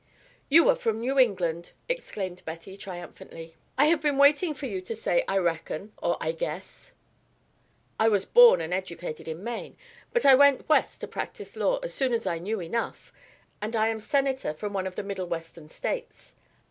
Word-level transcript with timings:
"You 0.49 0.67
are 0.67 0.75
from 0.75 0.99
New 0.99 1.19
England," 1.19 1.73
exclaimed 1.87 2.41
Betty, 2.43 2.75
triumphantly. 2.75 3.55
"I 3.77 3.85
have 3.85 4.01
been 4.01 4.17
waiting 4.17 4.55
for 4.55 4.65
you 4.65 4.81
to 4.81 4.95
say 4.95 5.23
'I 5.27 5.37
reckon' 5.37 5.93
or 5.99 6.17
'I 6.19 6.31
guess.'" 6.31 6.93
"I 7.99 8.07
was 8.07 8.25
born 8.25 8.61
and 8.61 8.73
educated 8.73 9.27
in 9.27 9.43
Maine, 9.43 9.77
but 10.11 10.25
I 10.25 10.33
went 10.33 10.67
west 10.67 11.01
to 11.01 11.07
practise 11.07 11.55
law 11.55 11.77
as 11.83 11.93
soon 11.93 12.13
as 12.13 12.25
I 12.25 12.39
knew 12.39 12.59
enough, 12.59 13.13
and 13.61 13.75
I 13.75 13.89
am 13.89 13.99
Senator 13.99 14.55
from 14.55 14.73
one 14.73 14.87
of 14.87 14.95
the 14.95 15.03
Middle 15.03 15.27
Western 15.27 15.69
States." 15.69 16.35